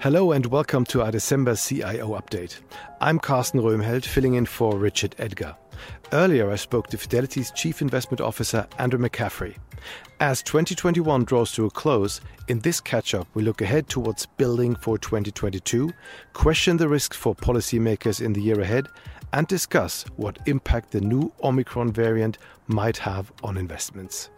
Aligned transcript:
Hello 0.00 0.30
and 0.30 0.46
welcome 0.46 0.84
to 0.84 1.02
our 1.02 1.10
December 1.10 1.56
CIO 1.56 2.10
update. 2.10 2.60
I'm 3.00 3.18
Carsten 3.18 3.60
Roemheld, 3.60 4.04
filling 4.04 4.34
in 4.34 4.46
for 4.46 4.78
Richard 4.78 5.16
Edgar. 5.18 5.56
Earlier, 6.12 6.52
I 6.52 6.54
spoke 6.54 6.86
to 6.88 6.96
Fidelity's 6.96 7.50
Chief 7.50 7.82
Investment 7.82 8.20
Officer, 8.20 8.64
Andrew 8.78 9.00
McCaffery. 9.00 9.56
As 10.20 10.40
2021 10.44 11.24
draws 11.24 11.50
to 11.54 11.66
a 11.66 11.70
close, 11.70 12.20
in 12.46 12.60
this 12.60 12.80
catch 12.80 13.12
up, 13.12 13.26
we 13.34 13.42
look 13.42 13.60
ahead 13.60 13.88
towards 13.88 14.24
building 14.24 14.76
for 14.76 14.98
2022, 14.98 15.92
question 16.32 16.76
the 16.76 16.88
risks 16.88 17.16
for 17.16 17.34
policymakers 17.34 18.24
in 18.24 18.32
the 18.32 18.40
year 18.40 18.60
ahead, 18.60 18.86
and 19.32 19.48
discuss 19.48 20.04
what 20.14 20.38
impact 20.46 20.92
the 20.92 21.00
new 21.00 21.32
Omicron 21.42 21.90
variant 21.90 22.38
might 22.68 22.98
have 22.98 23.32
on 23.42 23.56
investments. 23.56 24.30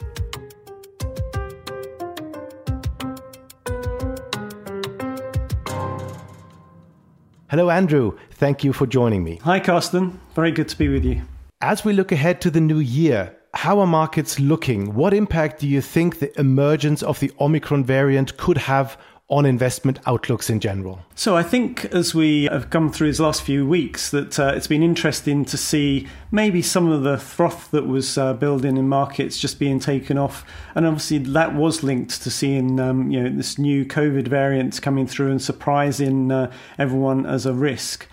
Hello, 7.51 7.69
Andrew. 7.69 8.17
Thank 8.31 8.63
you 8.63 8.73
for 8.73 8.87
joining 8.87 9.25
me. 9.25 9.41
Hi, 9.43 9.59
Carsten. 9.59 10.21
Very 10.37 10.53
good 10.53 10.69
to 10.69 10.79
be 10.79 10.87
with 10.87 11.05
you. 11.05 11.23
As 11.61 11.85
we 11.85 11.93
look 11.93 12.13
ahead 12.13 12.41
to 12.43 12.51
the 12.51 12.61
new 12.61 12.79
year, 12.79 13.35
how 13.55 13.81
are 13.81 13.89
markets 13.89 14.39
looking? 14.39 14.95
What 14.95 15.13
impact 15.13 15.59
do 15.59 15.67
you 15.67 15.81
think 15.81 16.21
the 16.21 16.31
emergence 16.39 17.03
of 17.03 17.19
the 17.19 17.33
Omicron 17.41 17.83
variant 17.83 18.37
could 18.37 18.57
have 18.57 18.97
on 19.31 19.47
investment 19.47 19.99
outlooks 20.07 20.51
in 20.51 20.61
general? 20.61 21.01
So 21.15 21.37
I 21.37 21.43
think 21.43 21.87
as 21.87 22.15
we 22.15 22.45
have 22.45 22.69
come 22.69 22.93
through 22.93 23.09
these 23.09 23.21
last 23.21 23.43
few 23.43 23.67
weeks, 23.67 24.11
that 24.11 24.39
uh, 24.39 24.53
it's 24.55 24.67
been 24.67 24.83
interesting 24.83 25.45
to 25.47 25.57
see 25.57 26.07
maybe 26.31 26.61
some 26.61 26.91
of 26.91 27.03
the 27.03 27.17
froth 27.17 27.71
that 27.71 27.87
was 27.87 28.19
uh, 28.19 28.35
building 28.35 28.77
in 28.77 28.89
markets 28.89 29.39
just 29.39 29.59
being 29.59 29.79
taken 29.79 30.19
off, 30.19 30.45
and 30.75 30.87
obviously 30.87 31.19
that 31.19 31.55
was 31.55 31.83
linked 31.83 32.23
to 32.23 32.31
seeing 32.31 32.79
um, 32.81 33.11
you 33.11 33.23
know 33.23 33.31
this 33.35 33.59
new 33.59 33.85
COVID 33.85 34.29
variant 34.29 34.81
coming 34.83 35.07
through 35.07 35.31
and 35.31 35.41
surprising 35.41 36.31
uh, 36.31 36.51
everyone 36.79 37.25
as 37.25 37.47
a 37.47 37.53
risk 37.53 38.09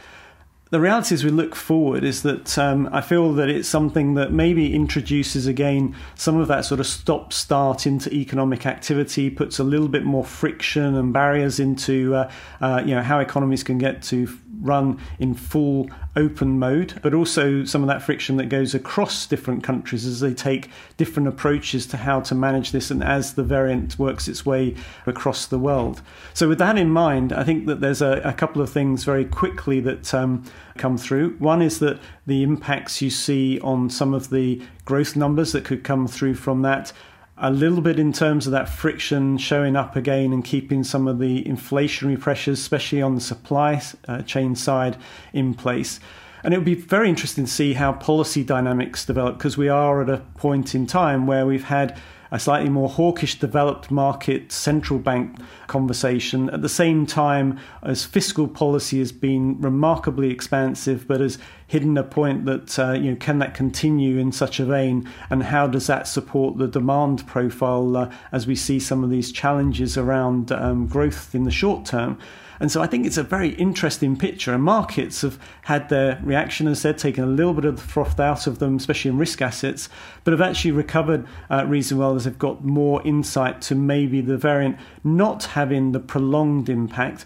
the 0.70 0.80
reality 0.80 1.16
as 1.16 1.24
we 1.24 1.30
look 1.30 1.56
forward 1.56 2.04
is 2.04 2.24
that 2.24 2.58
um, 2.58 2.90
I 2.92 3.02
feel 3.02 3.34
that 3.34 3.50
it's 3.50 3.70
something 3.70 4.16
that 4.16 4.32
maybe 4.32 4.76
introduces 4.76 5.48
again 5.48 5.96
some 6.16 6.38
of 6.38 6.48
that 6.50 6.66
sort 6.66 6.80
of 6.80 6.88
stop 6.88 7.32
start 7.32 7.88
into 7.88 8.14
economic 8.14 8.66
activity, 8.66 9.30
puts 9.30 9.60
a 9.60 9.64
little 9.64 9.88
bit 9.88 10.04
more 10.04 10.26
friction 10.26 10.96
and 10.96 11.14
barriers 11.14 11.60
into 11.60 12.16
uh, 12.16 12.32
uh, 12.60 12.82
you 12.86 12.96
know 12.96 13.02
how 13.02 13.20
economies 13.20 13.64
can 13.64 13.78
get 13.78 14.02
to 14.04 14.28
run 14.62 15.00
in 15.20 15.34
full 15.34 15.90
open 16.16 16.60
mode, 16.60 17.00
but 17.04 17.14
also 17.14 17.64
some 17.64 17.82
of 17.82 17.88
that 17.88 18.02
friction 18.02 18.38
that 18.38 18.50
goes 18.50 18.74
across 18.74 19.26
different 19.26 19.64
countries 19.64 20.06
as 20.06 20.20
they 20.20 20.34
take 20.34 20.70
different 20.98 21.28
approaches 21.28 21.86
to 21.88 21.98
how 21.98 22.20
to 22.22 22.36
manage 22.36 22.72
this 22.72 22.90
and 22.90 23.04
as 23.04 23.34
the 23.34 23.44
variant 23.44 23.98
works 24.00 24.28
its 24.28 24.46
way 24.46 24.76
across 25.06 25.46
the 25.46 25.60
world. 25.60 26.02
So, 26.34 26.48
with 26.48 26.60
that 26.60 26.78
in 26.78 26.90
mind, 26.90 27.34
I 27.34 27.44
think 27.44 27.68
that 27.68 27.82
there's 27.82 28.02
a, 28.02 28.22
a 28.24 28.34
couple 28.34 28.62
of 28.62 28.70
things 28.70 29.04
very 29.04 29.26
quickly 29.26 29.80
that 29.82 30.14
um, 30.14 30.44
come 30.78 30.98
through. 30.98 31.36
One 31.38 31.62
is 31.62 31.80
that 31.80 32.00
the 32.26 32.44
impacts 32.44 33.02
you 33.02 33.10
see 33.10 33.60
on 33.62 33.90
some 33.90 34.14
of 34.14 34.30
the 34.30 34.62
growth 34.86 35.16
numbers 35.16 35.52
that 35.52 35.66
could 35.66 35.84
come 35.84 36.08
through 36.08 36.36
from 36.36 36.62
that 36.62 36.94
a 37.40 37.52
little 37.52 37.82
bit 37.82 38.00
in 38.00 38.12
terms 38.12 38.48
of 38.48 38.52
that 38.52 38.68
friction 38.68 39.38
showing 39.38 39.76
up 39.76 39.96
again 39.96 40.34
and 40.34 40.44
keeping 40.44 40.84
some 40.84 41.08
of 41.08 41.20
the 41.20 41.44
inflationary 41.44 42.20
pressures, 42.20 42.60
especially 42.60 43.02
on 43.02 43.16
the 43.16 43.22
supply 43.22 43.82
uh, 44.08 44.22
chain 44.24 44.56
side, 44.56 44.98
in 45.34 45.54
place. 45.54 46.00
And 46.44 46.54
it 46.54 46.58
would 46.58 46.66
be 46.66 46.76
very 46.76 47.10
interesting 47.10 47.46
to 47.46 47.52
see 47.52 47.74
how 47.74 47.94
policy 47.94 48.44
dynamics 48.44 49.06
develop 49.06 49.38
because 49.38 49.58
we 49.58 49.70
are 49.70 50.02
at 50.02 50.10
a 50.10 50.20
point 50.36 50.74
in 50.74 50.88
time 50.88 51.28
where 51.28 51.46
we've 51.46 51.66
had 51.66 52.00
a 52.32 52.40
slightly 52.40 52.70
more 52.70 52.90
hawkish 52.90 53.40
developed 53.40 53.92
market 53.92 54.52
central 54.52 55.00
bank 55.00 55.38
conversation 55.68 56.50
at 56.50 56.62
the 56.62 56.70
same 56.70 57.06
time 57.06 57.60
as 57.84 58.06
fiscal 58.06 58.48
policy 58.48 59.00
has 59.00 59.12
been 59.12 59.60
remarkably 59.62 60.32
expansive 60.32 61.08
but 61.08 61.20
has 61.20 61.38
hidden 61.68 61.98
a 61.98 62.04
point 62.04 62.46
that 62.46 62.80
uh, 62.80 62.94
you 62.94 63.12
know 63.12 63.18
can 63.18 63.40
that 63.40 63.54
continue 63.54 64.18
in 64.18 64.32
such 64.32 64.60
a 64.60 64.66
vein? 64.66 65.08
And 65.30 65.44
how 65.44 65.68
does 65.68 65.88
that 65.88 66.08
support 66.08 66.58
the 66.58 66.68
demand 66.68 67.28
profile 67.28 67.98
uh, 67.98 68.12
as 68.32 68.48
we 68.48 68.56
see 68.56 68.80
some 68.80 69.04
of 69.04 69.10
these 69.10 69.32
challenges 69.32 69.98
around 69.98 70.52
um, 70.52 70.88
growth 70.88 71.36
in 71.36 71.44
the 71.44 71.52
short 71.52 71.86
term 71.86 72.18
and 72.60 72.72
so 72.72 72.82
I 72.82 72.88
think 72.88 73.06
it's 73.06 73.18
a 73.18 73.24
very 73.24 73.50
interesting 73.50 74.18
picture. 74.18 74.54
And 74.54 74.64
markets 74.64 75.22
have 75.22 75.40
had 75.64 75.90
their 75.90 76.20
reaction, 76.24 76.68
I 76.68 76.74
said, 76.74 76.98
taken 76.98 77.24
a 77.24 77.28
little 77.28 77.54
bit 77.54 77.66
of 77.66 77.78
the 77.78 77.82
froth 77.82 78.20
out 78.20 78.48
of 78.48 78.60
them, 78.60 78.78
especially 78.78 79.10
in 79.10 79.18
risk 79.18 79.42
assets, 79.42 79.90
but 80.24 80.32
have 80.32 80.42
actually 80.42 80.72
recovered 80.72 81.28
uh, 81.50 81.66
reasonably 81.68 82.00
well 82.00 82.16
as 82.16 82.26
they've 82.26 82.38
got 82.38 82.64
more 82.64 83.02
insight 83.06 83.62
to 83.64 83.76
maybe 83.76 84.22
the 84.22 84.38
variant 84.38 84.78
not 85.04 85.44
having 85.44 85.92
the 85.92 86.00
prolonged 86.00 86.70
impact. 86.70 87.26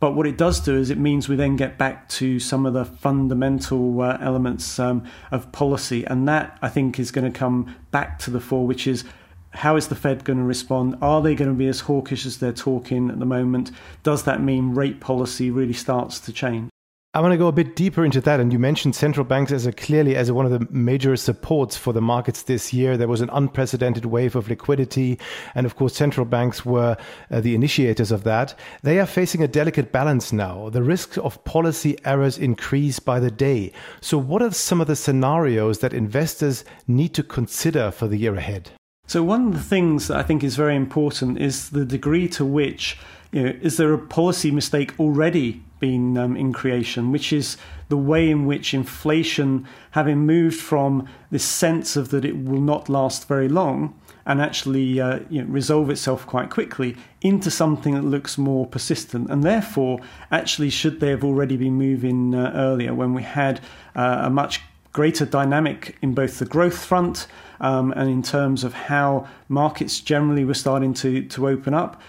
But 0.00 0.16
what 0.16 0.26
it 0.26 0.36
does 0.36 0.58
do 0.58 0.76
is 0.76 0.90
it 0.90 0.98
means 0.98 1.28
we 1.28 1.36
then 1.36 1.54
get 1.54 1.78
back 1.78 2.08
to 2.08 2.40
some 2.40 2.66
of 2.66 2.74
the 2.74 2.84
fundamental 2.84 4.00
uh, 4.00 4.18
elements 4.20 4.80
um, 4.80 5.04
of 5.30 5.52
policy. 5.52 6.04
And 6.04 6.26
that, 6.26 6.58
I 6.60 6.68
think, 6.68 6.98
is 6.98 7.12
going 7.12 7.32
to 7.32 7.38
come 7.38 7.76
back 7.92 8.18
to 8.20 8.32
the 8.32 8.40
fore, 8.40 8.66
which 8.66 8.88
is 8.88 9.04
how 9.52 9.76
is 9.76 9.88
the 9.88 9.94
Fed 9.94 10.24
going 10.24 10.38
to 10.38 10.44
respond? 10.44 10.96
Are 11.02 11.22
they 11.22 11.34
going 11.34 11.50
to 11.50 11.56
be 11.56 11.68
as 11.68 11.80
hawkish 11.80 12.26
as 12.26 12.38
they're 12.38 12.52
talking 12.52 13.10
at 13.10 13.18
the 13.18 13.26
moment? 13.26 13.70
Does 14.02 14.24
that 14.24 14.42
mean 14.42 14.74
rate 14.74 15.00
policy 15.00 15.50
really 15.50 15.72
starts 15.72 16.18
to 16.20 16.32
change? 16.32 16.68
I 17.14 17.20
want 17.20 17.32
to 17.32 17.36
go 17.36 17.48
a 17.48 17.52
bit 17.52 17.76
deeper 17.76 18.06
into 18.06 18.22
that. 18.22 18.40
And 18.40 18.50
you 18.54 18.58
mentioned 18.58 18.96
central 18.96 19.26
banks 19.26 19.52
as 19.52 19.66
a 19.66 19.72
clearly 19.72 20.16
as 20.16 20.32
one 20.32 20.46
of 20.46 20.50
the 20.50 20.66
major 20.70 21.14
supports 21.16 21.76
for 21.76 21.92
the 21.92 22.00
markets 22.00 22.44
this 22.44 22.72
year. 22.72 22.96
There 22.96 23.06
was 23.06 23.20
an 23.20 23.28
unprecedented 23.34 24.06
wave 24.06 24.34
of 24.34 24.48
liquidity. 24.48 25.18
And 25.54 25.66
of 25.66 25.76
course, 25.76 25.94
central 25.94 26.24
banks 26.24 26.64
were 26.64 26.96
uh, 27.30 27.40
the 27.42 27.54
initiators 27.54 28.12
of 28.12 28.24
that. 28.24 28.58
They 28.82 28.98
are 28.98 29.04
facing 29.04 29.42
a 29.42 29.48
delicate 29.48 29.92
balance 29.92 30.32
now. 30.32 30.70
The 30.70 30.82
risks 30.82 31.18
of 31.18 31.44
policy 31.44 31.98
errors 32.06 32.38
increase 32.38 32.98
by 32.98 33.20
the 33.20 33.30
day. 33.30 33.72
So, 34.00 34.16
what 34.16 34.40
are 34.40 34.50
some 34.50 34.80
of 34.80 34.86
the 34.86 34.96
scenarios 34.96 35.80
that 35.80 35.92
investors 35.92 36.64
need 36.88 37.12
to 37.12 37.22
consider 37.22 37.90
for 37.90 38.08
the 38.08 38.16
year 38.16 38.36
ahead? 38.36 38.70
So 39.12 39.22
one 39.22 39.48
of 39.48 39.52
the 39.52 39.60
things 39.60 40.08
that 40.08 40.16
I 40.16 40.22
think 40.22 40.42
is 40.42 40.56
very 40.56 40.74
important 40.74 41.38
is 41.38 41.68
the 41.68 41.84
degree 41.84 42.28
to 42.28 42.46
which 42.46 42.96
you 43.30 43.42
know 43.42 43.52
is 43.60 43.76
there 43.76 43.92
a 43.92 43.98
policy 43.98 44.50
mistake 44.50 44.98
already 44.98 45.62
been 45.80 46.16
um, 46.16 46.34
in 46.34 46.54
creation, 46.54 47.12
which 47.12 47.30
is 47.30 47.58
the 47.90 47.98
way 47.98 48.30
in 48.30 48.46
which 48.46 48.72
inflation, 48.72 49.68
having 49.90 50.20
moved 50.20 50.58
from 50.58 51.06
this 51.30 51.44
sense 51.44 51.94
of 51.94 52.08
that 52.08 52.24
it 52.24 52.42
will 52.42 52.62
not 52.62 52.88
last 52.88 53.28
very 53.28 53.50
long 53.50 53.92
and 54.24 54.40
actually 54.40 54.98
uh, 54.98 55.18
you 55.28 55.42
know, 55.42 55.48
resolve 55.48 55.90
itself 55.90 56.26
quite 56.26 56.48
quickly 56.48 56.96
into 57.20 57.50
something 57.50 57.94
that 57.94 58.04
looks 58.04 58.38
more 58.38 58.66
persistent. 58.66 59.28
And 59.28 59.44
therefore, 59.44 60.00
actually, 60.30 60.70
should 60.70 61.00
they 61.00 61.10
have 61.10 61.22
already 61.22 61.58
been 61.58 61.74
moving 61.74 62.34
uh, 62.34 62.50
earlier 62.54 62.94
when 62.94 63.12
we 63.12 63.24
had 63.24 63.60
uh, 63.94 64.22
a 64.22 64.30
much 64.30 64.62
greater 64.92 65.24
dynamic 65.24 65.96
in 66.02 66.14
both 66.14 66.38
the 66.38 66.44
growth 66.44 66.84
front 66.84 67.26
um, 67.60 67.92
and 67.92 68.10
in 68.10 68.22
terms 68.22 68.64
of 68.64 68.74
how 68.74 69.26
markets 69.48 70.00
generally 70.00 70.44
were 70.44 70.54
starting 70.54 70.92
to, 70.94 71.22
to 71.28 71.48
open 71.48 71.74
up, 71.74 72.00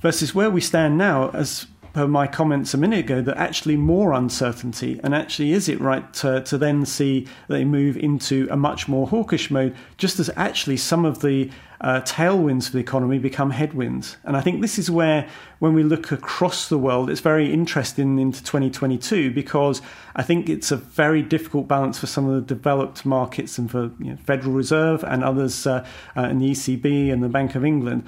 versus 0.00 0.34
where 0.34 0.50
we 0.50 0.60
stand 0.60 0.96
now, 0.96 1.30
as 1.30 1.66
per 1.92 2.06
my 2.06 2.26
comments 2.26 2.74
a 2.74 2.78
minute 2.78 3.00
ago, 3.00 3.20
that 3.22 3.36
actually 3.36 3.76
more 3.76 4.12
uncertainty. 4.12 5.00
And 5.02 5.14
actually, 5.14 5.52
is 5.52 5.68
it 5.68 5.80
right 5.80 6.12
to, 6.14 6.42
to 6.42 6.58
then 6.58 6.86
see 6.86 7.26
they 7.48 7.64
move 7.64 7.96
into 7.96 8.48
a 8.50 8.56
much 8.56 8.88
more 8.88 9.06
hawkish 9.06 9.50
mode, 9.50 9.76
just 9.96 10.18
as 10.18 10.30
actually 10.36 10.76
some 10.76 11.04
of 11.04 11.20
the 11.20 11.50
uh, 11.80 12.00
tailwinds 12.00 12.66
for 12.66 12.72
the 12.72 12.78
economy 12.78 13.18
become 13.18 13.50
headwinds. 13.50 14.16
And 14.24 14.36
I 14.36 14.40
think 14.40 14.60
this 14.60 14.78
is 14.78 14.90
where, 14.90 15.28
when 15.60 15.74
we 15.74 15.82
look 15.82 16.10
across 16.10 16.68
the 16.68 16.78
world, 16.78 17.08
it's 17.08 17.20
very 17.20 17.52
interesting 17.52 18.18
into 18.18 18.42
2022 18.42 19.30
because 19.30 19.80
I 20.16 20.22
think 20.22 20.48
it's 20.48 20.72
a 20.72 20.76
very 20.76 21.22
difficult 21.22 21.68
balance 21.68 21.98
for 21.98 22.06
some 22.06 22.28
of 22.28 22.34
the 22.34 22.40
developed 22.40 23.06
markets 23.06 23.58
and 23.58 23.70
for 23.70 23.90
you 24.00 24.10
know, 24.10 24.16
Federal 24.16 24.52
Reserve 24.52 25.04
and 25.04 25.22
others 25.22 25.66
uh, 25.66 25.86
uh, 26.16 26.22
in 26.22 26.38
the 26.38 26.50
ECB 26.50 27.12
and 27.12 27.22
the 27.22 27.28
Bank 27.28 27.54
of 27.54 27.64
England. 27.64 28.04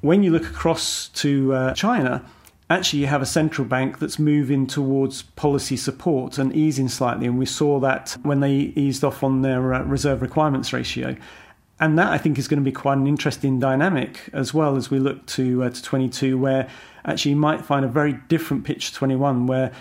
When 0.00 0.22
you 0.22 0.30
look 0.30 0.46
across 0.46 1.08
to 1.08 1.52
uh, 1.52 1.74
China, 1.74 2.24
actually 2.68 3.00
you 3.00 3.06
have 3.06 3.22
a 3.22 3.26
central 3.26 3.66
bank 3.66 3.98
that's 3.98 4.18
moving 4.18 4.66
towards 4.66 5.22
policy 5.22 5.76
support 5.76 6.38
and 6.38 6.54
easing 6.54 6.88
slightly. 6.88 7.26
And 7.26 7.38
we 7.38 7.46
saw 7.46 7.78
that 7.80 8.16
when 8.22 8.40
they 8.40 8.54
eased 8.54 9.04
off 9.04 9.22
on 9.22 9.42
their 9.42 9.74
uh, 9.74 9.82
reserve 9.82 10.22
requirements 10.22 10.72
ratio 10.72 11.16
and 11.78 11.98
that 11.98 12.10
I 12.10 12.18
think 12.18 12.38
is 12.38 12.48
going 12.48 12.60
to 12.60 12.64
be 12.64 12.72
quite 12.72 12.96
an 12.96 13.06
interesting 13.06 13.58
dynamic 13.58 14.30
as 14.32 14.54
well 14.54 14.76
as 14.76 14.90
we 14.90 14.98
look 14.98 15.26
to 15.26 15.64
uh, 15.64 15.70
to 15.70 15.82
22, 15.82 16.38
where 16.38 16.68
actually 17.04 17.32
you 17.32 17.36
might 17.36 17.64
find 17.64 17.84
a 17.84 17.88
very 17.88 18.14
different 18.28 18.64
pitch 18.64 18.92
to 18.92 18.94
21, 18.94 19.46
where 19.46 19.72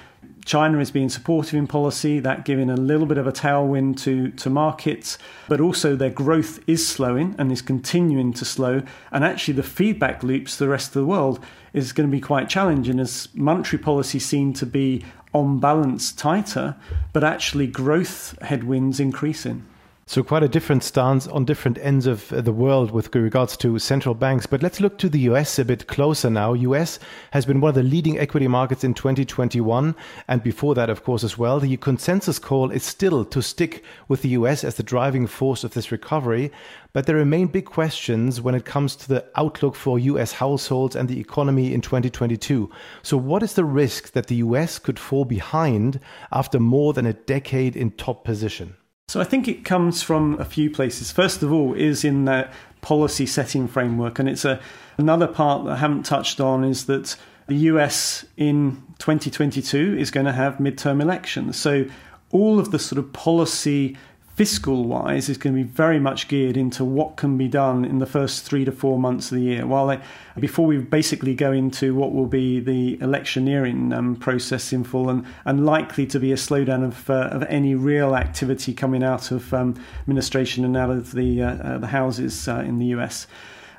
China 0.46 0.80
is 0.80 0.92
being 0.92 1.10
supportive 1.10 1.56
in 1.56 1.66
policy, 1.66 2.20
that 2.20 2.46
giving 2.46 2.70
a 2.70 2.78
little 2.78 3.08
bit 3.08 3.18
of 3.18 3.26
a 3.26 3.32
tailwind 3.32 4.00
to, 4.02 4.30
to 4.32 4.50
markets, 4.50 5.18
but 5.50 5.60
also 5.60 5.96
their 5.96 6.12
growth 6.12 6.60
is 6.68 6.88
slowing 6.88 7.36
and 7.40 7.52
is 7.52 7.64
continuing 7.64 8.32
to 8.34 8.46
slow. 8.46 8.84
And 9.12 9.26
actually, 9.26 9.56
the 9.56 9.64
feedback 9.64 10.22
loops 10.22 10.58
to 10.58 10.66
the 10.66 10.70
rest 10.70 10.90
of 10.90 10.94
the 10.94 11.06
world 11.06 11.44
is 11.74 11.92
going 11.92 12.08
to 12.08 12.16
be 12.16 12.22
quite 12.22 12.48
challenging 12.48 13.00
as 13.00 13.28
monetary 13.34 13.82
policy 13.82 14.20
seem 14.20 14.54
to 14.54 14.66
be 14.68 15.04
on 15.34 15.60
balance 15.60 16.12
tighter, 16.12 16.76
but 17.12 17.24
actually 17.24 17.68
growth 17.68 18.40
headwinds 18.42 19.00
increasing. 19.00 19.66
So, 20.08 20.22
quite 20.22 20.44
a 20.44 20.48
different 20.48 20.84
stance 20.84 21.26
on 21.28 21.46
different 21.46 21.80
ends 21.80 22.06
of 22.06 22.30
the 22.30 22.54
world 22.54 22.92
with 22.92 23.14
regards 23.16 23.58
to 23.58 23.80
central 23.80 24.14
banks. 24.14 24.46
But 24.46 24.62
let's 24.62 24.80
look 24.80 25.00
to 25.00 25.10
the 25.10 25.22
US 25.22 25.58
a 25.58 25.66
bit 25.66 25.88
closer 25.88 26.30
now. 26.30 26.54
US 26.54 27.00
has 27.32 27.48
been 27.48 27.60
one 27.60 27.70
of 27.70 27.76
the 27.76 27.82
leading 27.82 28.20
equity 28.20 28.48
markets 28.48 28.84
in 28.84 28.94
2021. 28.94 29.96
And 30.28 30.44
before 30.44 30.76
that, 30.76 30.92
of 30.92 31.04
course, 31.04 31.24
as 31.24 31.40
well. 31.40 31.60
The 31.60 31.76
consensus 31.78 32.38
call 32.38 32.70
is 32.70 32.84
still 32.84 33.26
to 33.26 33.42
stick 33.42 33.84
with 34.08 34.22
the 34.22 34.30
US 34.30 34.64
as 34.64 34.76
the 34.76 34.84
driving 34.84 35.26
force 35.26 35.64
of 35.64 35.74
this 35.74 35.92
recovery. 35.92 36.52
But 36.94 37.08
there 37.08 37.16
remain 37.16 37.48
big 37.48 37.66
questions 37.66 38.40
when 38.40 38.54
it 38.54 38.64
comes 38.64 38.96
to 38.98 39.08
the 39.08 39.26
outlook 39.36 39.76
for 39.76 39.98
US 39.98 40.34
households 40.34 40.96
and 40.96 41.10
the 41.10 41.20
economy 41.20 41.74
in 41.74 41.82
2022. 41.82 42.70
So, 43.02 43.18
what 43.18 43.42
is 43.42 43.54
the 43.54 43.66
risk 43.66 44.12
that 44.12 44.28
the 44.28 44.36
US 44.36 44.78
could 44.78 45.00
fall 45.00 45.26
behind 45.26 46.00
after 46.32 46.60
more 46.60 46.94
than 46.94 47.08
a 47.08 47.14
decade 47.14 47.76
in 47.76 47.90
top 47.90 48.24
position? 48.24 48.76
So 49.08 49.22
I 49.22 49.24
think 49.24 49.48
it 49.48 49.64
comes 49.64 50.02
from 50.02 50.40
a 50.40 50.46
few 50.46 50.70
places. 50.70 51.12
First 51.12 51.44
of 51.44 51.54
all, 51.54 51.74
is 51.74 52.04
in 52.04 52.26
that 52.26 52.52
policy 52.82 53.26
setting 53.26 53.68
framework, 53.68 54.20
and 54.20 54.28
it's 54.28 54.46
a 54.46 54.60
another 54.98 55.28
part 55.28 55.66
that 55.66 55.74
I 55.74 55.78
haven't 55.78 56.04
touched 56.04 56.40
on 56.40 56.64
is 56.64 56.86
that 56.86 57.16
the 57.48 57.56
US 57.56 58.26
in 58.38 58.82
2022 58.98 59.96
is 59.98 60.10
going 60.10 60.26
to 60.26 60.32
have 60.32 60.56
midterm 60.56 61.02
elections. 61.02 61.58
So 61.58 61.86
all 62.32 62.60
of 62.60 62.72
the 62.72 62.80
sort 62.80 62.98
of 62.98 63.14
policy 63.14 63.96
fiscal 64.36 64.84
wise 64.84 65.30
is 65.30 65.38
going 65.38 65.56
to 65.56 65.64
be 65.64 65.68
very 65.68 65.98
much 65.98 66.28
geared 66.28 66.58
into 66.58 66.84
what 66.84 67.16
can 67.16 67.38
be 67.38 67.48
done 67.48 67.86
in 67.86 68.00
the 68.00 68.06
first 68.06 68.44
three 68.44 68.66
to 68.66 68.72
four 68.72 69.00
months 69.00 69.32
of 69.32 69.38
the 69.38 69.44
year. 69.44 69.66
While 69.66 69.88
they, 69.88 70.00
before 70.38 70.66
we 70.66 70.78
basically 70.78 71.34
go 71.34 71.54
into 71.54 71.96
what 71.96 72.14
will 72.14 72.26
be 72.26 72.60
the 72.60 72.98
electioneering 73.00 73.94
um, 73.94 74.18
process 74.18 74.74
in 74.74 74.84
full 74.84 75.10
and, 75.10 75.26
and 75.46 75.66
likely 75.66 76.06
to 76.08 76.20
be 76.20 76.34
a 76.34 76.36
slowdown 76.36 76.84
of, 76.84 77.10
uh, 77.10 77.30
of 77.32 77.44
any 77.44 77.76
real 77.76 78.14
activity 78.14 78.74
coming 78.74 79.04
out 79.04 79.32
of 79.32 79.54
um, 79.54 79.82
administration 80.02 80.66
and 80.66 80.76
out 80.76 80.90
of 80.90 81.14
the, 81.14 81.42
uh, 81.42 81.56
uh, 81.56 81.78
the 81.78 81.88
houses 81.88 82.50
uh, 82.50 82.60
in 82.60 82.78
the 82.78 82.88
US. 82.88 83.28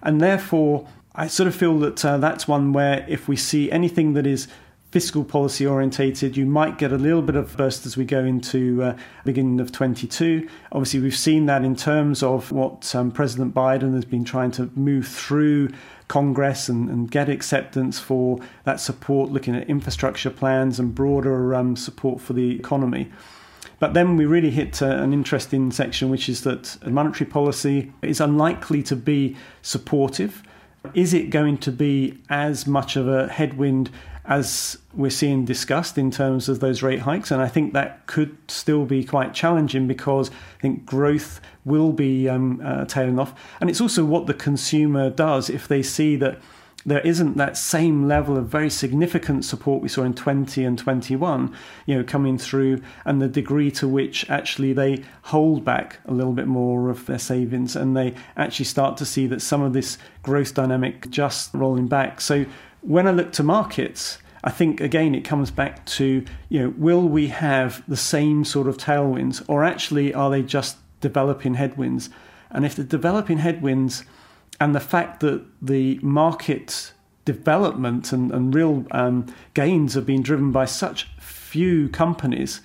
And 0.03 0.23
therefore, 0.23 0.89
I 1.15 1.27
sort 1.27 1.49
of 1.49 1.55
feel 1.55 1.79
that 1.81 2.03
uh, 2.03 2.17
that's 2.17 2.49
one 2.49 2.73
where 2.73 3.05
if 3.09 3.29
we 3.29 3.37
see 3.37 3.71
anything 3.71 4.15
that 4.15 4.27
is 4.27 4.49
fiscal 4.97 5.25
policy 5.25 5.67
orientated. 5.67 6.39
You 6.39 6.47
might 6.47 6.79
get 6.79 6.91
a 6.91 6.97
little 6.97 7.21
bit 7.21 7.37
of 7.37 7.55
burst 7.55 7.85
as 7.85 7.99
we 7.99 8.07
go 8.07 8.25
into 8.25 8.83
uh, 8.83 8.97
beginning 9.27 9.61
of 9.61 9.71
22. 9.71 10.49
Obviously, 10.73 11.01
we've 11.01 11.15
seen 11.15 11.45
that 11.45 11.63
in 11.63 11.77
terms 11.77 12.23
of 12.23 12.51
what 12.51 12.95
um, 12.95 13.11
President 13.11 13.55
Biden 13.55 13.93
has 13.93 14.07
been 14.07 14.25
trying 14.25 14.53
to 14.53 14.71
move 14.75 15.07
through 15.07 15.69
Congress 16.09 16.71
and, 16.71 16.89
and, 16.89 17.11
get 17.11 17.29
acceptance 17.29 18.01
for 18.01 18.39
that 18.65 18.81
support, 18.81 19.31
looking 19.31 19.55
at 19.55 19.69
infrastructure 19.69 20.31
plans 20.31 20.81
and 20.81 20.95
broader 20.95 21.55
um, 21.55 21.77
support 21.77 22.19
for 22.19 22.33
the 22.33 22.57
economy. 22.57 23.13
But 23.79 23.93
then 23.93 24.17
we 24.17 24.25
really 24.25 24.51
hit 24.51 24.81
uh, 24.81 24.87
an 24.87 25.13
interesting 25.13 25.73
section, 25.73 26.09
which 26.09 26.27
is 26.27 26.41
that 26.45 26.79
monetary 26.91 27.29
policy 27.29 27.93
is 28.01 28.19
unlikely 28.19 28.83
to 28.85 28.97
be 28.97 29.37
supportive. 29.61 30.43
Is 30.95 31.13
it 31.13 31.31
going 31.31 31.59
to 31.59 31.73
be 31.73 32.19
as 32.31 32.67
much 32.67 32.97
of 32.97 33.09
a 33.09 33.29
headwind 33.29 33.91
as 34.29 34.79
we're 34.95 35.11
seeing 35.11 35.45
discussed 35.45 35.99
in 35.99 36.11
terms 36.11 36.49
of 36.49 36.61
those 36.61 36.83
rate 36.83 37.01
hikes. 37.01 37.31
And 37.31 37.41
I 37.41 37.49
think 37.49 37.73
that 37.73 38.07
could 38.07 38.37
still 38.49 38.85
be 38.85 39.05
quite 39.05 39.35
challenging 39.35 39.87
because 39.87 40.31
I 40.31 40.63
think 40.63 40.85
growth 40.85 41.41
will 41.65 41.93
be 41.93 42.29
um, 42.29 42.61
uh, 42.65 42.85
tailing 42.87 43.19
off. 43.19 43.35
And 43.61 43.71
it's 43.71 43.81
also 43.81 44.05
what 44.05 44.27
the 44.27 44.35
consumer 44.35 45.11
does 45.11 45.49
if 45.49 45.69
they 45.69 45.83
see 45.83 46.17
that 46.17 46.41
there 46.87 47.01
isn't 47.01 47.37
that 47.37 47.57
same 47.57 48.07
level 48.07 48.37
of 48.37 48.47
very 48.47 48.71
significant 48.71 49.45
support 49.45 49.83
we 49.83 49.89
saw 49.89 50.05
in 50.05 50.15
20 50.15 50.65
and 50.65 50.79
21, 50.79 51.53
you 51.85 51.97
know, 51.97 52.05
coming 52.05 52.39
through, 52.39 52.81
and 53.05 53.21
the 53.21 53.27
degree 53.27 53.73
to 53.73 53.89
which 53.89 54.29
actually 54.31 54.73
they 54.73 55.03
hold 55.23 55.65
back 55.65 55.99
a 56.07 56.13
little 56.13 56.33
bit 56.33 56.47
more 56.47 56.89
of 56.89 57.07
their 57.07 57.19
savings, 57.19 57.75
and 57.75 57.97
they 57.97 58.15
actually 58.37 58.67
start 58.67 58.97
to 58.97 59.05
see 59.05 59.27
that 59.27 59.43
some 59.43 59.63
of 59.63 59.73
this 59.73 59.99
growth 60.23 60.55
dynamic 60.55 61.11
just 61.11 61.53
rolling 61.53 61.89
back. 61.89 62.21
So 62.21 62.47
when 62.87 63.09
I 63.09 63.11
look 63.11 63.33
to 63.33 63.43
markets, 63.43 64.19
I 64.45 64.51
think 64.51 64.81
again 64.81 65.15
it 65.15 65.23
comes 65.25 65.51
back 65.51 65.85
to 65.87 66.25
you 66.49 66.61
know 66.61 66.75
will 66.77 67.09
we 67.09 67.29
have 67.29 67.83
the 67.89 67.97
same 67.97 68.45
sort 68.45 68.69
of 68.69 68.77
tailwinds 68.77 69.45
or 69.49 69.65
actually 69.65 70.15
are 70.15 70.31
they 70.31 70.43
just 70.43 70.77
developing 71.01 71.55
headwinds? 71.55 72.11
And 72.51 72.65
if 72.65 72.77
the 72.77 72.85
developing 72.85 73.39
headwinds 73.39 74.05
and 74.61 74.75
the 74.75 74.81
fact 74.81 75.21
that 75.21 75.45
the 75.61 75.99
market 76.01 76.93
development 77.25 78.13
and, 78.13 78.31
and 78.31 78.55
real 78.55 78.87
um, 78.93 79.27
gains 79.53 79.95
have 79.95 80.07
been 80.07 80.23
driven 80.23 80.53
by 80.53 80.65
such 80.65 81.09
few 81.19 81.89
companies, 81.89 82.61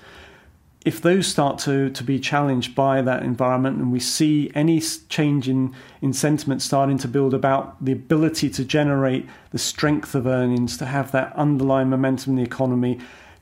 if 0.83 0.99
those 0.99 1.27
start 1.27 1.59
to, 1.59 1.89
to 1.91 2.03
be 2.03 2.19
challenged 2.19 2.73
by 2.73 3.01
that 3.03 3.21
environment 3.21 3.77
and 3.77 3.91
we 3.91 3.99
see 3.99 4.51
any 4.55 4.81
change 5.09 5.47
in, 5.47 5.75
in 6.01 6.11
sentiment 6.11 6.61
starting 6.61 6.97
to 6.97 7.07
build 7.07 7.33
about 7.33 7.83
the 7.83 7.91
ability 7.91 8.49
to 8.49 8.65
generate 8.65 9.27
the 9.51 9.59
strength 9.59 10.15
of 10.15 10.25
earnings, 10.25 10.77
to 10.77 10.85
have 10.85 11.11
that 11.11 11.33
underlying 11.35 11.89
momentum 11.89 12.31
in 12.31 12.37
the 12.37 12.43
economy, 12.43 12.99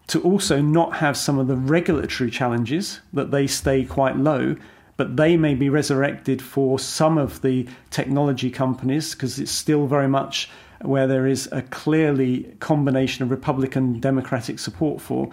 to 0.07 0.21
also 0.21 0.61
not 0.61 0.97
have 0.97 1.15
some 1.15 1.39
of 1.39 1.47
the 1.47 1.55
regulatory 1.55 2.29
challenges 2.29 2.99
that 3.13 3.31
they 3.31 3.47
stay 3.47 3.85
quite 3.85 4.17
low, 4.17 4.57
but 4.97 5.15
they 5.15 5.37
may 5.37 5.55
be 5.55 5.69
resurrected 5.69 6.41
for 6.41 6.77
some 6.77 7.17
of 7.17 7.41
the 7.41 7.65
technology 7.89 8.49
companies 8.49 9.13
because 9.13 9.39
it's 9.39 9.51
still 9.51 9.87
very 9.87 10.09
much 10.09 10.49
where 10.81 11.07
there 11.07 11.25
is 11.25 11.47
a 11.53 11.61
clearly 11.61 12.53
combination 12.59 13.23
of 13.23 13.31
Republican 13.31 13.99
Democratic 14.01 14.59
support 14.59 14.99
for 14.99 15.29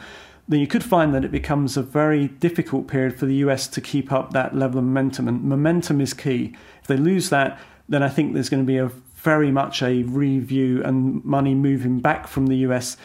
then 0.48 0.60
you 0.60 0.66
could 0.66 0.84
find 0.84 1.14
that 1.14 1.25
it 1.25 1.32
becomes 1.32 1.76
a 1.76 1.82
very 1.82 2.28
difficult 2.28 2.87
period 2.87 3.19
for 3.19 3.26
the 3.26 3.37
US 3.37 3.66
to 3.69 3.81
keep 3.81 4.12
up 4.12 4.32
that 4.32 4.54
level 4.54 4.78
of 4.78 4.84
momentum. 4.84 5.28
And 5.28 5.43
momentum 5.43 6.00
is 6.00 6.14
key. 6.14 6.54
If 6.81 6.87
they 6.87 6.96
lose 6.96 7.31
that, 7.31 7.58
then 7.88 8.02
I 8.02 8.08
think 8.08 8.32
there's 8.32 8.48
going 8.48 8.62
to 8.62 8.66
be 8.66 8.78
a 8.78 8.90
very 9.16 9.50
much 9.50 9.82
a 9.82 10.04
review 10.04 10.82
and 10.84 11.25
money 11.25 11.54
moving 11.54 11.98
back 11.98 12.28
from 12.28 12.46
the 12.46 12.58
US 12.58 12.96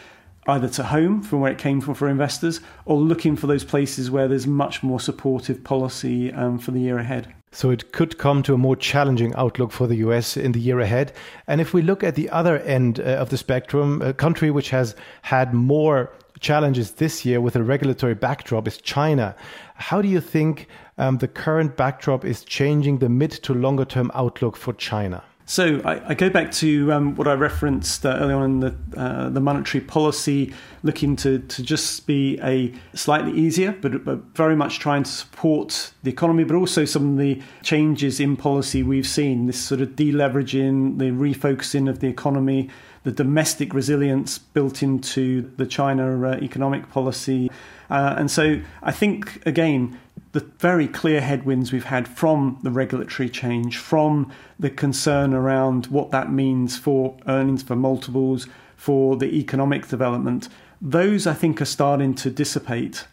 either 0.46 0.68
to 0.68 0.82
home 0.82 1.22
from 1.22 1.40
where 1.40 1.52
it 1.52 1.58
came 1.58 1.80
from 1.80 1.94
for 1.94 2.08
investors 2.08 2.60
or 2.84 2.96
looking 2.96 3.36
for 3.36 3.46
those 3.46 3.64
places 3.64 4.10
where 4.10 4.26
there's 4.26 4.46
much 4.46 4.82
more 4.82 4.98
supportive 4.98 5.62
policy 5.62 6.32
um, 6.32 6.58
for 6.58 6.72
the 6.72 6.80
year 6.80 6.98
ahead. 6.98 7.32
So 7.52 7.70
it 7.70 7.92
could 7.92 8.18
come 8.18 8.42
to 8.44 8.54
a 8.54 8.58
more 8.58 8.76
challenging 8.76 9.34
outlook 9.34 9.72
for 9.72 9.86
the 9.86 9.96
US 9.96 10.36
in 10.36 10.52
the 10.52 10.60
year 10.60 10.80
ahead. 10.80 11.12
And 11.46 11.60
if 11.60 11.74
we 11.74 11.82
look 11.82 12.02
at 12.02 12.14
the 12.14 12.30
other 12.30 12.58
end 12.60 12.98
uh, 12.98 13.02
of 13.02 13.28
the 13.28 13.36
spectrum, 13.36 14.00
a 14.02 14.12
country 14.12 14.50
which 14.50 14.70
has 14.70 14.96
had 15.22 15.52
more 15.54 16.12
challenges 16.42 16.92
this 16.92 17.24
year 17.24 17.40
with 17.40 17.56
a 17.56 17.62
regulatory 17.62 18.14
backdrop 18.14 18.68
is 18.68 18.76
China. 18.78 19.34
How 19.76 20.02
do 20.02 20.08
you 20.08 20.20
think 20.20 20.68
um, 20.98 21.18
the 21.18 21.28
current 21.28 21.76
backdrop 21.76 22.24
is 22.24 22.44
changing 22.44 22.98
the 22.98 23.08
mid 23.08 23.30
to 23.44 23.54
longer 23.54 23.86
term 23.86 24.10
outlook 24.14 24.56
for 24.56 24.74
China? 24.74 25.22
So 25.44 25.82
I, 25.84 26.10
I, 26.10 26.14
go 26.14 26.30
back 26.30 26.52
to 26.52 26.92
um, 26.92 27.16
what 27.16 27.26
I 27.26 27.34
referenced 27.34 28.06
uh, 28.06 28.16
early 28.20 28.32
on 28.32 28.44
in 28.44 28.60
the 28.60 28.74
uh, 28.96 29.28
the 29.28 29.40
monetary 29.40 29.84
policy, 29.84 30.54
looking 30.84 31.16
to 31.16 31.40
to 31.40 31.62
just 31.62 32.06
be 32.06 32.38
a 32.42 32.72
slightly 32.94 33.32
easier, 33.32 33.72
but, 33.72 34.04
but 34.04 34.18
very 34.36 34.54
much 34.54 34.78
trying 34.78 35.02
to 35.02 35.10
support 35.10 35.92
the 36.04 36.10
economy, 36.10 36.44
but 36.44 36.54
also 36.54 36.84
some 36.84 37.12
of 37.12 37.18
the 37.18 37.42
changes 37.62 38.20
in 38.20 38.36
policy 38.36 38.82
we've 38.84 39.06
seen. 39.06 39.46
This 39.46 39.60
sort 39.60 39.80
of 39.80 39.90
deleveraging, 39.90 40.98
the 40.98 41.10
refocusing 41.10 41.88
of 41.88 41.98
the 41.98 42.06
economy, 42.06 42.70
the 43.04 43.12
domestic 43.12 43.74
resilience 43.74 44.38
built 44.38 44.82
into 44.82 45.50
the 45.56 45.66
China 45.66 46.28
uh, 46.28 46.36
economic 46.36 46.90
policy. 46.90 47.50
Uh, 47.90 48.14
and 48.16 48.30
so 48.30 48.60
I 48.82 48.92
think, 48.92 49.44
again, 49.46 49.98
the 50.32 50.40
very 50.58 50.88
clear 50.88 51.20
headwinds 51.20 51.72
we've 51.72 51.84
had 51.84 52.08
from 52.08 52.58
the 52.62 52.70
regulatory 52.70 53.28
change, 53.28 53.76
from 53.76 54.32
the 54.58 54.70
concern 54.70 55.34
around 55.34 55.86
what 55.86 56.10
that 56.10 56.32
means 56.32 56.78
for 56.78 57.16
earnings, 57.26 57.62
for 57.62 57.76
multiples, 57.76 58.46
for 58.76 59.16
the 59.16 59.36
economic 59.36 59.88
development, 59.88 60.48
those 60.80 61.26
I 61.26 61.34
think 61.34 61.60
are 61.60 61.66
starting 61.66 62.14
to 62.14 62.30
dissipate. 62.30 63.06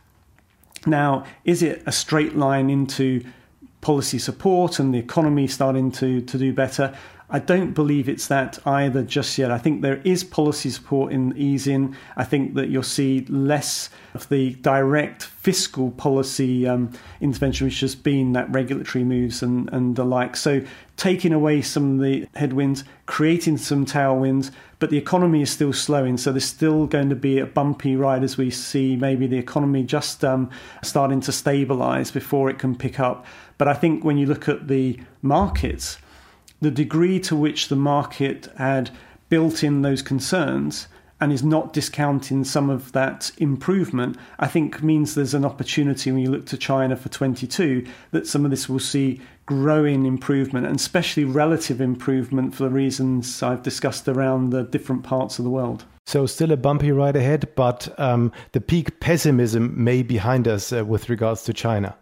Now, 0.86 1.25
is 1.43 1.62
it 1.62 1.84
a 1.86 1.91
straight 1.91 2.36
line 2.36 2.69
into 2.69 3.24
policy 3.81 4.17
support 4.17 4.79
and 4.79 4.93
the 4.93 4.98
economy 4.98 5.48
starting 5.48 5.91
to, 5.91 6.22
to 6.22 6.38
do 6.38 6.53
better? 6.53 6.98
I 7.31 7.38
don't 7.38 7.74
believe 7.74 8.09
it's 8.09 8.27
that 8.27 8.57
either 8.65 9.03
just 9.03 9.38
yet. 9.38 9.51
I 9.51 9.59
think 9.59 9.81
there 9.81 10.01
is 10.03 10.24
policy 10.24 10.71
support 10.71 11.13
in 11.13 11.38
easing. 11.38 11.95
I 12.17 12.24
think 12.24 12.55
that 12.55 12.69
you'll 12.69 12.81
see 12.81 13.25
less 13.29 13.91
of 14.15 14.27
the 14.29 14.55
direct 14.55 15.24
fiscal 15.24 15.91
policy 15.91 16.67
um, 16.67 16.91
intervention, 17.21 17.67
which 17.67 17.81
has 17.81 17.93
been 17.93 18.33
that 18.33 18.50
regulatory 18.51 19.03
moves 19.03 19.43
and, 19.43 19.71
and 19.71 19.95
the 19.95 20.03
like. 20.03 20.36
So 20.36 20.63
taking 20.98 21.31
away 21.31 21.62
some 21.62 21.95
of 21.95 22.03
the 22.03 22.27
headwinds, 22.33 22.83
creating 23.05 23.57
some 23.57 23.86
tailwinds, 23.86 24.50
but 24.79 24.89
the 24.89 24.98
economy 24.98 25.43
is 25.43 25.51
still 25.51 25.71
slowing. 25.71 26.17
So 26.17 26.31
there's 26.31 26.45
still 26.45 26.88
going 26.88 27.09
to 27.09 27.15
be 27.15 27.38
a 27.38 27.45
bumpy 27.45 27.95
ride 27.95 28.24
as 28.24 28.38
we 28.38 28.50
see 28.50 28.95
maybe 28.95 29.27
the 29.27 29.38
economy 29.38 29.83
just 29.83 30.25
um, 30.25 30.50
starting 30.83 31.21
to 31.21 31.31
stabilize 31.31 32.09
before 32.09 32.50
it 32.50 32.57
can 32.57 32.75
pick 32.75 33.00
up. 33.00 33.25
But 33.59 33.67
I 33.67 33.75
think 33.75 34.03
when 34.03 34.17
you 34.17 34.25
look 34.25 34.50
at 34.50 34.67
the 34.67 35.00
markets, 35.21 36.00
the 36.61 36.71
degree 36.71 37.19
to 37.21 37.35
which 37.35 37.67
the 37.69 37.75
market 37.75 38.47
had 38.57 38.91
built 39.29 39.63
in 39.63 39.81
those 39.81 40.01
concerns 40.01 40.87
and 41.21 41.33
is 41.33 41.43
not 41.43 41.73
discounting 41.73 42.43
some 42.43 42.69
of 42.69 42.93
that 42.93 43.31
improvement, 43.37 44.17
I 44.39 44.47
think 44.47 44.81
means 44.81 45.15
there's 45.15 45.33
an 45.33 45.43
opportunity 45.43 46.11
when 46.11 46.21
you 46.21 46.31
look 46.31 46.45
to 46.47 46.57
China 46.57 46.95
for 46.95 47.09
22 47.09 47.85
that 48.11 48.25
some 48.25 48.45
of 48.45 48.51
this 48.51 48.69
will 48.69 48.79
see 48.79 49.21
growing 49.45 50.05
improvement 50.05 50.65
and 50.65 50.75
especially 50.75 51.25
relative 51.25 51.81
improvement 51.81 52.55
for 52.55 52.63
the 52.63 52.69
reasons 52.69 53.43
I've 53.43 53.63
discussed 53.63 54.07
around 54.07 54.51
the 54.51 54.63
different 54.63 55.03
parts 55.03 55.39
of 55.39 55.43
the 55.43 55.51
world. 55.51 55.83
So, 56.05 56.25
still 56.25 56.51
a 56.51 56.57
bumpy 56.57 56.91
ride 56.91 57.15
ahead, 57.15 57.49
but 57.55 57.99
um, 57.99 58.31
the 58.53 58.61
peak 58.61 58.99
pessimism 58.99 59.83
may 59.83 60.01
be 60.01 60.15
behind 60.15 60.47
us 60.47 60.73
uh, 60.73 60.83
with 60.83 61.09
regards 61.09 61.43
to 61.43 61.53
China. 61.53 61.95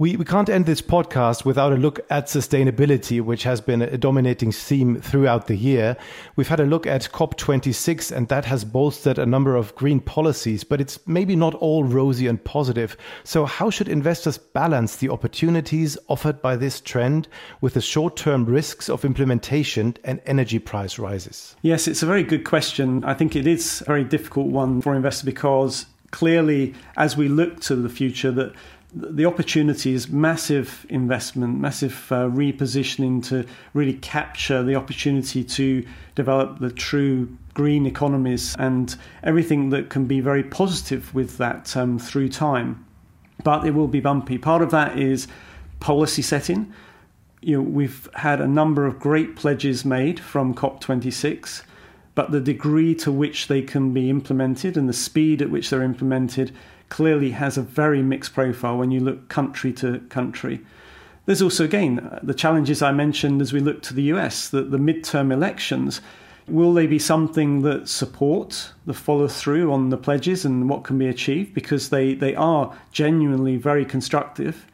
We, 0.00 0.16
we 0.16 0.24
can't 0.24 0.48
end 0.48 0.64
this 0.64 0.80
podcast 0.80 1.44
without 1.44 1.74
a 1.74 1.76
look 1.76 2.00
at 2.08 2.24
sustainability, 2.24 3.20
which 3.20 3.42
has 3.42 3.60
been 3.60 3.82
a 3.82 3.98
dominating 3.98 4.50
theme 4.50 4.98
throughout 4.98 5.46
the 5.46 5.56
year. 5.56 5.94
We've 6.36 6.48
had 6.48 6.58
a 6.58 6.64
look 6.64 6.86
at 6.86 7.10
COP26, 7.12 8.10
and 8.10 8.26
that 8.28 8.46
has 8.46 8.64
bolstered 8.64 9.18
a 9.18 9.26
number 9.26 9.56
of 9.56 9.74
green 9.74 10.00
policies, 10.00 10.64
but 10.64 10.80
it's 10.80 10.98
maybe 11.06 11.36
not 11.36 11.54
all 11.56 11.84
rosy 11.84 12.26
and 12.28 12.42
positive. 12.42 12.96
So, 13.24 13.44
how 13.44 13.68
should 13.68 13.88
investors 13.88 14.38
balance 14.38 14.96
the 14.96 15.10
opportunities 15.10 15.98
offered 16.08 16.40
by 16.40 16.56
this 16.56 16.80
trend 16.80 17.28
with 17.60 17.74
the 17.74 17.82
short 17.82 18.16
term 18.16 18.46
risks 18.46 18.88
of 18.88 19.04
implementation 19.04 19.98
and 20.02 20.22
energy 20.24 20.60
price 20.60 20.98
rises? 20.98 21.54
Yes, 21.60 21.86
it's 21.86 22.02
a 22.02 22.06
very 22.06 22.22
good 22.22 22.44
question. 22.44 23.04
I 23.04 23.12
think 23.12 23.36
it 23.36 23.46
is 23.46 23.82
a 23.82 23.84
very 23.84 24.04
difficult 24.04 24.46
one 24.46 24.80
for 24.80 24.94
investors 24.94 25.26
because 25.26 25.84
clearly, 26.10 26.74
as 26.96 27.18
we 27.18 27.28
look 27.28 27.60
to 27.60 27.76
the 27.76 27.90
future, 27.90 28.30
that 28.32 28.54
the 28.92 29.24
opportunity 29.24 29.94
is 29.94 30.08
massive 30.08 30.84
investment, 30.88 31.58
massive 31.58 32.10
uh, 32.10 32.26
repositioning 32.28 33.24
to 33.28 33.46
really 33.72 33.94
capture 33.94 34.62
the 34.62 34.74
opportunity 34.74 35.44
to 35.44 35.86
develop 36.14 36.58
the 36.58 36.70
true 36.70 37.36
green 37.54 37.86
economies 37.86 38.56
and 38.58 38.96
everything 39.22 39.70
that 39.70 39.90
can 39.90 40.06
be 40.06 40.20
very 40.20 40.42
positive 40.42 41.14
with 41.14 41.38
that 41.38 41.76
um, 41.76 41.98
through 41.98 42.28
time. 42.28 42.84
But 43.44 43.66
it 43.66 43.72
will 43.72 43.88
be 43.88 44.00
bumpy. 44.00 44.38
Part 44.38 44.62
of 44.62 44.70
that 44.70 44.98
is 44.98 45.28
policy 45.78 46.22
setting. 46.22 46.72
You 47.40 47.56
know, 47.56 47.62
we've 47.62 48.08
had 48.14 48.40
a 48.40 48.48
number 48.48 48.86
of 48.86 48.98
great 48.98 49.36
pledges 49.36 49.84
made 49.84 50.20
from 50.20 50.54
COP26, 50.54 51.62
but 52.14 52.32
the 52.32 52.40
degree 52.40 52.94
to 52.96 53.12
which 53.12 53.48
they 53.48 53.62
can 53.62 53.92
be 53.92 54.10
implemented 54.10 54.76
and 54.76 54.88
the 54.88 54.92
speed 54.92 55.40
at 55.40 55.50
which 55.50 55.70
they're 55.70 55.82
implemented 55.82 56.52
clearly 56.88 57.30
has 57.30 57.56
a 57.56 57.62
very 57.62 58.02
mixed 58.02 58.34
profile 58.34 58.76
when 58.76 58.90
you 58.90 59.00
look 59.00 59.28
country 59.28 59.72
to 59.72 60.00
country. 60.08 60.60
There's 61.26 61.42
also, 61.42 61.64
again, 61.64 62.18
the 62.22 62.34
challenges 62.34 62.82
I 62.82 62.92
mentioned 62.92 63.40
as 63.40 63.52
we 63.52 63.60
look 63.60 63.82
to 63.82 63.94
the 63.94 64.02
US, 64.14 64.48
that 64.48 64.70
the 64.70 64.78
midterm 64.78 65.32
elections, 65.32 66.00
will 66.48 66.74
they 66.74 66.86
be 66.86 66.98
something 66.98 67.62
that 67.62 67.88
support 67.88 68.72
the 68.86 68.94
follow 68.94 69.28
through 69.28 69.72
on 69.72 69.90
the 69.90 69.96
pledges 69.96 70.44
and 70.44 70.68
what 70.68 70.82
can 70.82 70.98
be 70.98 71.06
achieved? 71.06 71.54
Because 71.54 71.90
they, 71.90 72.14
they 72.14 72.34
are 72.34 72.76
genuinely 72.90 73.56
very 73.56 73.84
constructive, 73.84 74.66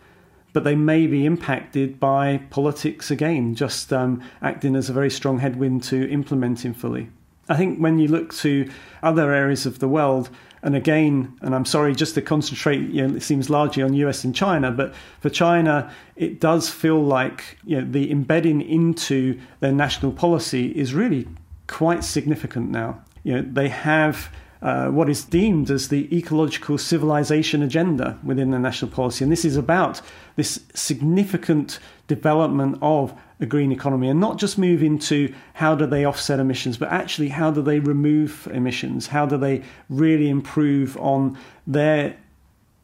but 0.55 0.65
they 0.65 0.75
may 0.75 1.07
be 1.07 1.27
impacted 1.27 2.01
by 2.01 2.39
politics 2.49 3.11
again, 3.11 3.55
just 3.55 3.93
um, 3.93 4.23
acting 4.41 4.75
as 4.75 4.89
a 4.89 4.95
very 4.95 5.11
strong 5.11 5.41
headwind 5.41 5.83
to 5.83 6.09
implementing 6.11 6.73
fully. 6.73 7.11
I 7.49 7.57
think 7.57 7.79
when 7.79 7.99
you 7.99 8.09
look 8.09 8.35
to 8.37 8.69
other 9.03 9.33
areas 9.33 9.67
of 9.67 9.79
the 9.79 9.89
world, 9.89 10.31
and 10.63 10.75
again, 10.75 11.39
and 11.43 11.55
I'm 11.55 11.65
sorry 11.65 11.95
just 11.95 12.15
to 12.15 12.23
concentrate, 12.23 12.81
you 12.91 13.07
know, 13.07 13.15
it 13.15 13.23
seems 13.23 13.49
largely 13.49 13.83
on 13.83 13.95
US 13.95 14.25
and 14.25 14.35
China, 14.35 14.71
but 14.73 14.95
for 15.21 15.31
China, 15.31 15.93
it 16.17 16.41
does 16.41 16.69
feel 16.69 17.01
like 17.01 17.59
you 17.65 17.81
know, 17.81 17.89
the 17.89 18.11
embedding 18.11 18.61
into 18.63 19.39
their 19.61 19.73
national 19.73 20.13
policy 20.13 20.69
is 20.77 20.93
really 20.93 21.29
quite 21.69 22.03
significant 22.03 22.71
now. 22.71 23.01
You 23.23 23.35
know, 23.35 23.49
they 23.49 23.69
have 23.69 24.29
uh, 24.63 24.89
what 24.89 25.09
is 25.09 25.25
deemed 25.25 25.71
as 25.71 25.89
the 25.89 26.15
ecological 26.17 26.79
civilization 26.79 27.63
agenda 27.63 28.19
within 28.25 28.51
the 28.51 28.59
national 28.59 28.91
policy. 28.91 29.25
And 29.25 29.33
this 29.33 29.45
is 29.45 29.57
about 29.57 30.01
this 30.37 30.61
significant 30.75 31.79
development 32.09 32.79
of 32.81 33.15
a 33.41 33.47
green 33.47 33.71
economy 33.71 34.09
and 34.09 34.19
not 34.19 34.39
just 34.39 34.57
move 34.57 34.83
into 34.83 35.33
how 35.55 35.75
do 35.75 35.87
they 35.87 36.05
offset 36.05 36.41
emissions, 36.41 36.79
but 36.79 36.91
actually 36.91 37.29
how 37.29 37.51
do 37.51 37.61
they 37.61 37.81
remove 37.81 38.49
emissions? 38.53 39.09
How 39.09 39.27
do 39.27 39.37
they 39.37 39.63
really 39.91 40.29
improve 40.29 40.97
on 40.97 41.37
their 41.67 42.17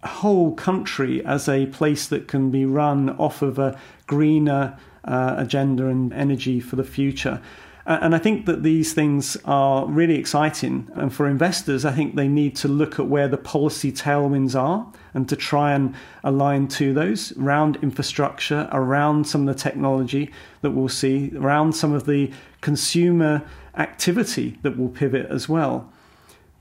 whole 0.04 0.54
country 0.54 1.24
as 1.24 1.48
a 1.48 1.66
place 1.66 2.06
that 2.08 2.28
can 2.28 2.50
be 2.50 2.66
run 2.66 3.10
off 3.10 3.40
of 3.40 3.58
a 3.58 3.78
greener 4.06 4.76
uh, 5.04 5.34
agenda 5.38 5.86
and 5.86 6.12
energy 6.12 6.60
for 6.60 6.76
the 6.76 6.84
future? 6.84 7.40
And 7.84 8.14
I 8.14 8.18
think 8.18 8.46
that 8.46 8.62
these 8.62 8.92
things 8.92 9.36
are 9.44 9.86
really 9.86 10.16
exciting. 10.16 10.88
And 10.94 11.12
for 11.12 11.26
investors, 11.26 11.84
I 11.84 11.90
think 11.90 12.14
they 12.14 12.28
need 12.28 12.54
to 12.56 12.68
look 12.68 13.00
at 13.00 13.08
where 13.08 13.26
the 13.26 13.36
policy 13.36 13.90
tailwinds 13.90 14.54
are 14.58 14.86
and 15.14 15.28
to 15.28 15.34
try 15.34 15.72
and 15.72 15.94
align 16.22 16.68
to 16.68 16.94
those 16.94 17.36
around 17.36 17.78
infrastructure, 17.82 18.68
around 18.70 19.26
some 19.26 19.48
of 19.48 19.54
the 19.54 19.60
technology 19.60 20.30
that 20.60 20.70
we'll 20.70 20.88
see, 20.88 21.32
around 21.36 21.72
some 21.72 21.92
of 21.92 22.06
the 22.06 22.30
consumer 22.60 23.42
activity 23.76 24.58
that 24.62 24.78
will 24.78 24.88
pivot 24.88 25.26
as 25.28 25.48
well. 25.48 25.90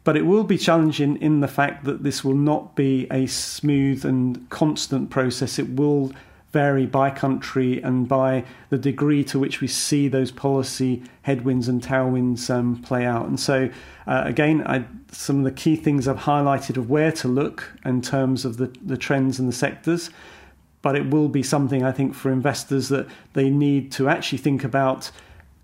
But 0.03 0.17
it 0.17 0.25
will 0.25 0.43
be 0.43 0.57
challenging 0.57 1.17
in 1.21 1.41
the 1.41 1.47
fact 1.47 1.83
that 1.85 2.01
this 2.01 2.23
will 2.23 2.33
not 2.33 2.75
be 2.75 3.05
a 3.11 3.27
smooth 3.27 4.03
and 4.03 4.49
constant 4.49 5.11
process. 5.11 5.59
It 5.59 5.75
will 5.75 6.11
vary 6.51 6.86
by 6.86 7.10
country 7.10 7.81
and 7.81 8.08
by 8.08 8.43
the 8.70 8.77
degree 8.77 9.24
to 9.24 9.39
which 9.39 9.62
we 9.62 9.67
see 9.67 10.08
those 10.08 10.31
policy 10.31 11.01
headwinds 11.22 11.67
and 11.67 11.81
tailwinds 11.81 12.50
um, 12.50 12.81
play 12.81 13.05
out. 13.05 13.27
And 13.27 13.39
so, 13.39 13.70
uh, 14.05 14.24
again, 14.25 14.63
I, 14.65 14.86
some 15.12 15.39
of 15.39 15.43
the 15.43 15.51
key 15.51 15.75
things 15.75 16.08
I've 16.08 16.17
highlighted 16.17 16.77
of 16.77 16.89
where 16.89 17.12
to 17.13 17.27
look 17.27 17.72
in 17.86 18.01
terms 18.01 18.43
of 18.46 18.58
the, 18.58 18.74
the 18.86 18.98
trends 18.98 19.39
and 19.39 19.48
the 19.48 19.53
sectors. 19.53 20.10
But 20.81 20.96
it 20.96 21.10
will 21.12 21.29
be 21.29 21.43
something 21.43 21.84
I 21.84 21.91
think 21.91 22.15
for 22.15 22.31
investors 22.31 22.89
that 22.89 23.08
they 23.34 23.50
need 23.50 23.91
to 23.93 24.10
actually 24.10 24.39
think 24.39 24.63
about 24.63 25.12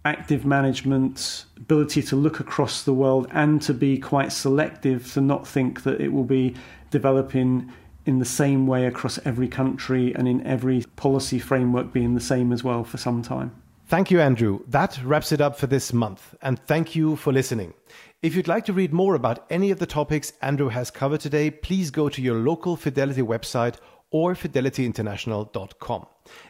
active 0.05 0.45
management, 0.45 1.45
ability 1.57 2.01
to 2.01 2.15
look 2.15 2.39
across 2.39 2.83
the 2.83 2.93
world, 2.93 3.27
and 3.31 3.61
to 3.63 3.73
be 3.73 3.97
quite 3.97 4.31
selective 4.31 5.11
to 5.13 5.21
not 5.21 5.45
think 5.45 5.83
that 5.83 5.99
it 5.99 6.13
will 6.13 6.23
be 6.23 6.55
developing 6.91 7.71
in 8.07 8.19
the 8.19 8.25
same 8.25 8.67
way 8.67 8.85
across 8.85 9.19
every 9.25 9.47
country 9.47 10.13
and 10.15 10.27
in 10.27 10.45
every 10.45 10.83
policy 10.95 11.39
framework 11.39 11.91
being 11.91 12.13
the 12.13 12.21
same 12.21 12.51
as 12.51 12.63
well 12.63 12.83
for 12.83 12.97
some 12.97 13.21
time. 13.21 13.51
Thank 13.87 14.11
you, 14.11 14.19
Andrew. 14.19 14.59
That 14.67 15.01
wraps 15.03 15.31
it 15.31 15.39
up 15.39 15.57
for 15.57 15.67
this 15.67 15.93
month, 15.93 16.35
and 16.41 16.59
thank 16.59 16.95
you 16.95 17.15
for 17.15 17.31
listening. 17.31 17.73
If 18.21 18.35
you'd 18.35 18.47
like 18.47 18.65
to 18.65 18.73
read 18.73 18.91
more 18.91 19.15
about 19.15 19.45
any 19.49 19.71
of 19.71 19.79
the 19.79 19.85
topics 19.85 20.33
Andrew 20.41 20.69
has 20.69 20.91
covered 20.91 21.21
today, 21.21 21.51
please 21.51 21.91
go 21.91 22.09
to 22.09 22.21
your 22.21 22.35
local 22.35 22.75
Fidelity 22.75 23.21
website 23.21 23.75
or 24.11 24.33
fidelityinternational.com. 24.33 26.07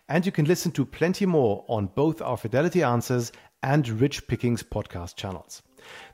And 0.09 0.25
you 0.25 0.31
can 0.31 0.45
listen 0.45 0.71
to 0.71 0.85
plenty 0.85 1.25
more 1.25 1.65
on 1.67 1.87
both 1.87 2.21
our 2.21 2.37
Fidelity 2.37 2.83
Answers 2.83 3.31
and 3.61 3.87
Rich 3.87 4.27
Pickings 4.27 4.63
podcast 4.63 5.15
channels. 5.15 5.61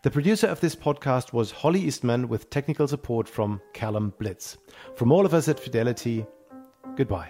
The 0.01 0.11
producer 0.11 0.47
of 0.47 0.59
this 0.59 0.75
podcast 0.75 1.33
was 1.33 1.51
Holly 1.51 1.81
Eastman 1.81 2.27
with 2.27 2.49
technical 2.49 2.87
support 2.87 3.27
from 3.27 3.61
Callum 3.73 4.13
Blitz. 4.19 4.57
From 4.95 5.11
all 5.11 5.25
of 5.25 5.33
us 5.33 5.47
at 5.47 5.59
Fidelity, 5.59 6.25
goodbye. 6.95 7.29